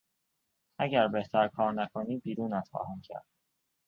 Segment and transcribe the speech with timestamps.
[0.79, 3.25] اگر بهتر کار نکنی بیرونت خواهم کرد!